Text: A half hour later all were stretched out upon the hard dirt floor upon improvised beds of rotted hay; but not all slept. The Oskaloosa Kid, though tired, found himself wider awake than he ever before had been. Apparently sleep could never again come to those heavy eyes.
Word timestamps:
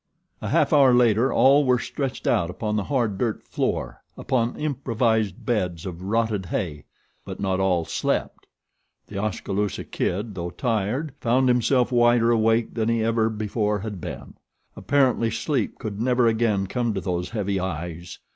A 0.41 0.49
half 0.49 0.73
hour 0.73 0.95
later 0.95 1.31
all 1.31 1.63
were 1.63 1.77
stretched 1.77 2.25
out 2.25 2.49
upon 2.49 2.75
the 2.75 2.85
hard 2.85 3.19
dirt 3.19 3.43
floor 3.47 4.01
upon 4.17 4.55
improvised 4.57 5.45
beds 5.45 5.85
of 5.85 6.01
rotted 6.01 6.47
hay; 6.47 6.85
but 7.23 7.39
not 7.39 7.59
all 7.59 7.85
slept. 7.85 8.47
The 9.09 9.19
Oskaloosa 9.19 9.83
Kid, 9.83 10.33
though 10.33 10.49
tired, 10.49 11.13
found 11.21 11.49
himself 11.49 11.91
wider 11.91 12.31
awake 12.31 12.73
than 12.73 12.89
he 12.89 13.03
ever 13.03 13.29
before 13.29 13.77
had 13.81 14.01
been. 14.01 14.33
Apparently 14.75 15.29
sleep 15.29 15.77
could 15.77 16.01
never 16.01 16.25
again 16.25 16.65
come 16.65 16.95
to 16.95 17.01
those 17.01 17.29
heavy 17.29 17.59
eyes. 17.59 18.17